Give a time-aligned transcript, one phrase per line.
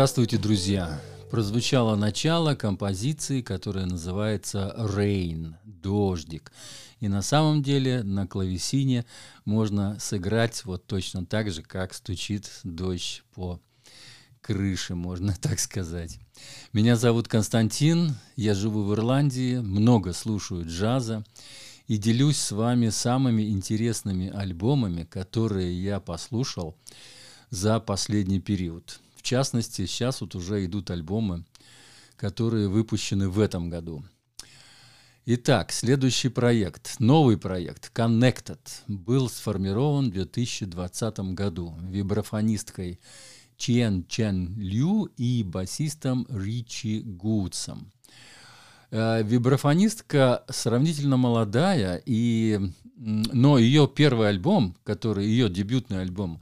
[0.00, 0.98] Здравствуйте, друзья!
[1.30, 6.52] Прозвучало начало композиции, которая называется «Rain»– «Дождик».
[7.00, 9.04] И на самом деле на клавесине
[9.44, 13.60] можно сыграть вот точно так же, как стучит дождь по
[14.40, 16.18] крыше, можно так сказать.
[16.72, 21.26] Меня зовут Константин, я живу в Ирландии, много слушаю джаза
[21.88, 26.74] и делюсь с вами самыми интересными альбомами, которые я послушал
[27.50, 31.44] за последний период– в частности, сейчас вот уже идут альбомы,
[32.16, 34.02] которые выпущены в этом году.
[35.26, 42.98] Итак, следующий проект, новый проект, Connected, был сформирован в 2020 году вибрафонисткой
[43.58, 47.92] Чен Чен Лю и басистом Ричи Гудсом.
[48.90, 52.58] Э, вибрафонистка сравнительно молодая, и,
[52.96, 56.40] но ее первый альбом, который ее дебютный альбом,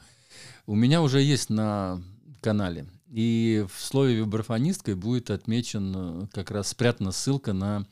[0.69, 2.01] у меня уже есть на
[2.41, 2.87] канале.
[3.11, 7.87] И в слове вибрафонисткой будет отмечен, э, как раз спрятана ссылка на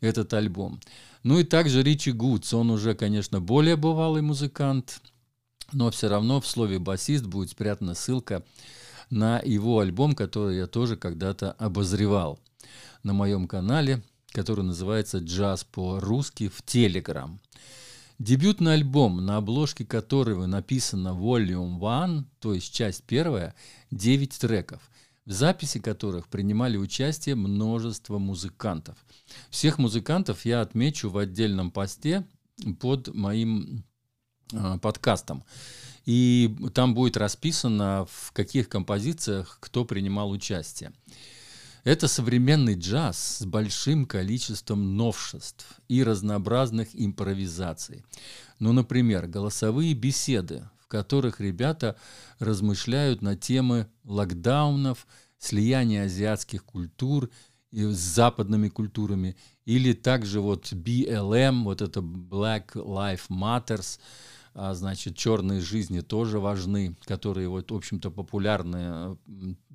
[0.00, 0.80] этот альбом.
[1.22, 5.00] Ну и также Ричи Гудс, он уже, конечно, более бывалый музыкант,
[5.72, 8.44] но все равно в слове басист будет спрятана ссылка
[9.10, 12.38] на его альбом, который я тоже когда-то обозревал
[13.02, 17.40] на моем канале, который называется «Джаз по-русски» в Телеграм.
[18.18, 23.54] Дебютный альбом, на обложке которого написано Volume One, то есть часть первая,
[23.90, 24.88] 9 треков,
[25.26, 28.96] в записи которых принимали участие множество музыкантов.
[29.50, 32.24] Всех музыкантов я отмечу в отдельном посте
[32.78, 33.84] под моим
[34.52, 35.42] э, подкастом.
[36.06, 40.92] И там будет расписано, в каких композициях кто принимал участие.
[41.84, 48.04] Это современный джаз с большим количеством новшеств и разнообразных импровизаций.
[48.58, 51.96] Ну, например, голосовые беседы, в которых ребята
[52.38, 55.06] размышляют на темы локдаунов,
[55.38, 57.28] слияния азиатских культур
[57.70, 63.98] с западными культурами, или также вот BLM, вот это Black Lives Matters,
[64.54, 69.18] а, значит, черные жизни тоже важны, которые вот, в общем-то, популярные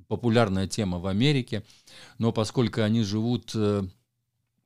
[0.10, 1.64] популярная тема в Америке,
[2.18, 3.84] но поскольку они живут э,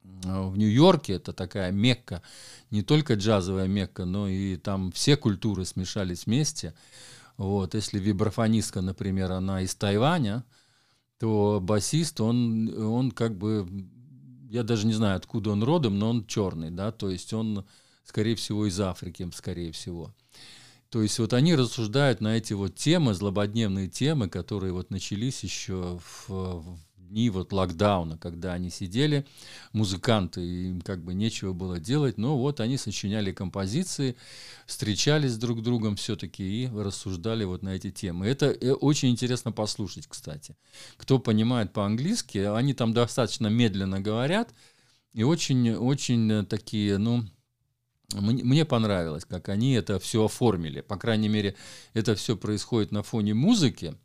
[0.02, 2.24] в Нью-Йорке, это такая Мекка,
[2.72, 6.74] не только джазовая Мекка, но и там все культуры смешались вместе.
[7.38, 10.46] Вот, если вибрафонистка, например, она из Тайваня,
[11.20, 13.68] то басист, он, он как бы,
[14.50, 17.66] я даже не знаю, откуда он родом, но он черный, да, то есть он,
[18.06, 20.16] скорее всего, из Африки, скорее всего.
[20.94, 26.00] То есть вот они рассуждают на эти вот темы, злободневные темы, которые вот начались еще
[26.00, 29.26] в, в дни вот локдауна, когда они сидели,
[29.72, 34.16] музыканты, им как бы нечего было делать, но вот они сочиняли композиции,
[34.68, 38.28] встречались друг с другом все-таки и рассуждали вот на эти темы.
[38.28, 40.56] Это э, очень интересно послушать, кстати.
[40.98, 44.54] Кто понимает по-английски, они там достаточно медленно говорят,
[45.14, 47.26] и очень-очень такие, ну,
[48.22, 50.82] мне понравилось, как они это все оформили.
[50.82, 51.56] По крайней мере,
[51.94, 53.96] это все происходит на фоне музыки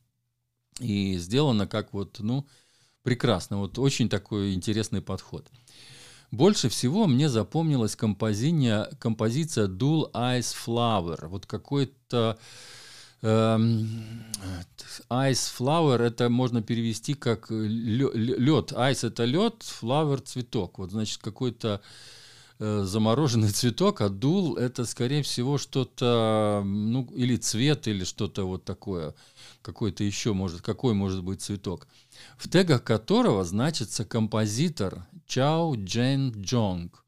[0.81, 2.46] и сделано как вот, ну,
[3.02, 3.58] прекрасно.
[3.58, 5.46] Вот очень такой интересный подход.
[6.31, 11.26] Больше всего мне запомнилась композиция, композиция Dual Ice Flower.
[11.28, 12.38] Вот какой-то
[13.22, 13.88] эм,
[15.08, 18.72] Ice flower это можно перевести как лед.
[18.72, 20.78] Ice это лед, flower цветок.
[20.78, 21.84] Вот значит какой-то Э,
[22.58, 29.14] замороженный цветок, а дул это, скорее всего, что-то, ну, или цвет, или что-то вот такое,
[29.62, 31.87] какой-то еще может, какой может быть цветок,
[32.37, 37.05] в тегах которого значится композитор Чао Джен Джонг.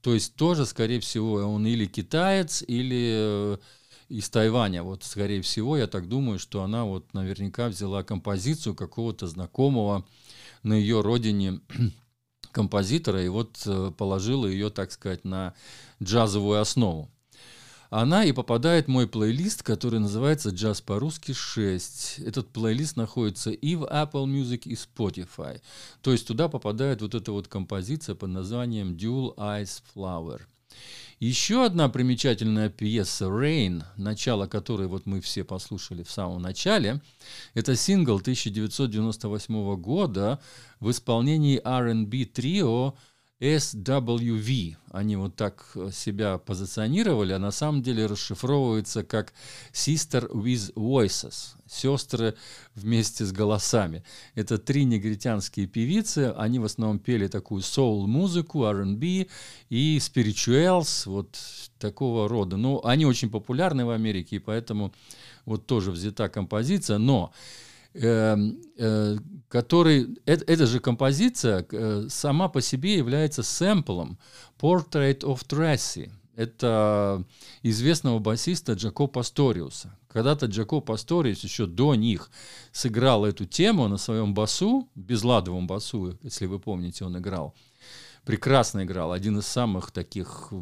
[0.00, 3.58] То есть тоже, скорее всего, он или китаец, или э,
[4.10, 4.82] из Тайваня.
[4.82, 10.04] Вот, скорее всего, я так думаю, что она вот наверняка взяла композицию какого-то знакомого
[10.62, 11.60] на ее родине
[12.54, 15.54] композитора и вот э, положила ее, так сказать, на
[16.02, 17.10] джазовую основу.
[17.90, 22.24] Она и попадает в мой плейлист, который называется «Джаз по-русски 6».
[22.26, 25.60] Этот плейлист находится и в Apple Music, и Spotify.
[26.02, 30.40] То есть туда попадает вот эта вот композиция под названием «Dual Eyes Flower».
[31.20, 37.00] Еще одна примечательная пьеса «Rain», начало которой вот мы все послушали в самом начале,
[37.54, 40.40] это сингл 1998 года
[40.80, 42.96] в исполнении R&B трио
[43.40, 44.76] SWV.
[44.90, 49.32] Они вот так э, себя позиционировали, а на самом деле расшифровывается как
[49.72, 52.36] Sister with Voices, сестры
[52.74, 54.04] вместе с голосами.
[54.34, 59.26] Это три негритянские певицы, они в основном пели такую соул-музыку, R&B
[59.68, 61.36] и spirituals, вот
[61.78, 62.56] такого рода.
[62.56, 64.94] Ну, они очень популярны в Америке, и поэтому
[65.44, 67.32] вот тоже взята композиция, но
[69.48, 74.18] который, это, эта же композиция э, сама по себе является сэмплом
[74.58, 76.10] Portrait of Tracy.
[76.34, 77.24] Это
[77.62, 79.96] известного басиста Джако Пасториуса.
[80.08, 82.30] Когда-то Джако Пасториус еще до них
[82.72, 87.54] сыграл эту тему на своем басу, безладовом басу, если вы помните, он играл.
[88.24, 89.12] Прекрасно играл.
[89.12, 90.52] Один из самых таких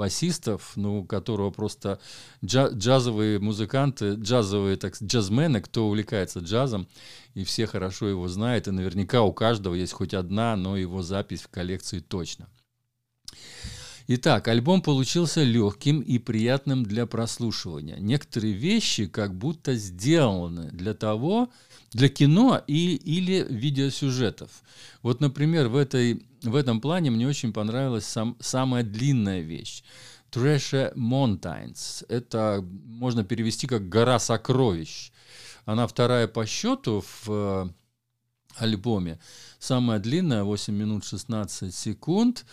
[0.00, 2.00] басистов, ну, которого просто
[2.42, 6.88] джа- джазовые музыканты, джазовые, так джазмены, кто увлекается джазом,
[7.34, 11.42] и все хорошо его знают, и наверняка у каждого есть хоть одна, но его запись
[11.42, 12.48] в коллекции точно.
[14.12, 17.96] Итак, альбом получился легким и приятным для прослушивания.
[18.00, 21.48] Некоторые вещи как будто сделаны для того,
[21.92, 24.50] для кино и, или видеосюжетов.
[25.02, 29.84] Вот, например, в, этой, в этом плане мне очень понравилась сам, самая длинная вещь.
[30.32, 32.04] Treasure Mountains.
[32.08, 35.12] Это можно перевести как «Гора сокровищ».
[35.66, 37.68] Она вторая по счету в э,
[38.56, 39.18] альбоме.
[39.58, 42.44] Самая длинная, 8 минут 16 секунд.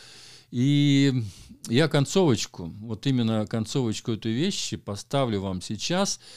[0.52, 1.24] И
[1.68, 6.20] я концовочку, вот именно концовочку этой вещи поставлю вам сейчас–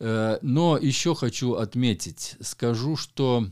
[0.00, 3.46] Э, но еще хочу отметить, скажу, что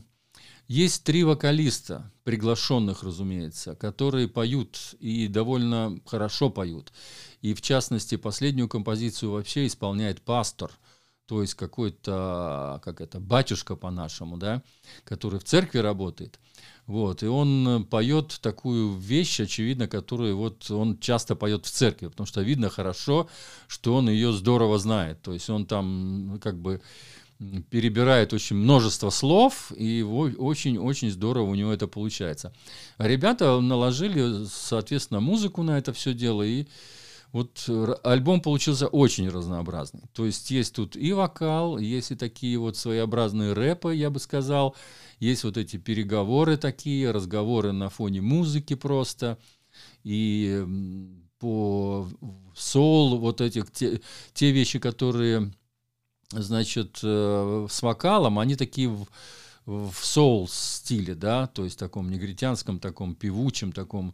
[0.67, 6.93] есть три вокалиста, приглашенных, разумеется, которые поют и довольно хорошо поют.
[7.41, 10.71] И в частности, последнюю композицию вообще исполняет пастор,
[11.25, 14.61] то есть какой-то, как это, батюшка по-нашему, да,
[15.03, 16.39] который в церкви работает.
[16.85, 22.27] Вот, и он поет такую вещь, очевидно, которую вот он часто поет в церкви, потому
[22.27, 23.29] что видно хорошо,
[23.67, 25.21] что он ее здорово знает.
[25.21, 26.81] То есть он там как бы
[27.69, 32.53] перебирает очень множество слов, и очень-очень здорово у него это получается.
[32.97, 36.67] А ребята наложили, соответственно, музыку на это все дело, и
[37.33, 37.67] вот
[38.03, 40.03] альбом получился очень разнообразный.
[40.13, 44.75] То есть есть тут и вокал, есть и такие вот своеобразные рэпы, я бы сказал,
[45.19, 49.39] есть вот эти переговоры такие, разговоры на фоне музыки просто,
[50.03, 50.63] и
[51.39, 52.07] по
[52.55, 53.99] соул, вот этих, те,
[54.33, 55.51] те вещи, которые,
[56.31, 58.95] значит, э, с вокалом, они такие
[59.65, 64.13] в, в соул стиле, да, то есть таком негритянском, таком певучем, таком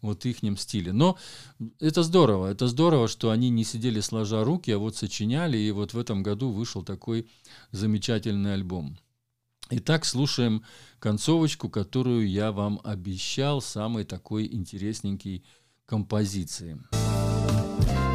[0.00, 0.92] вот ихнем стиле.
[0.92, 1.16] Но
[1.80, 5.94] это здорово, это здорово, что они не сидели сложа руки, а вот сочиняли, и вот
[5.94, 7.28] в этом году вышел такой
[7.72, 8.98] замечательный альбом.
[9.70, 10.64] Итак, слушаем
[10.98, 15.44] концовочку, которую я вам обещал, самой такой интересненькой
[15.84, 16.80] композиции.
[17.80, 18.07] Thank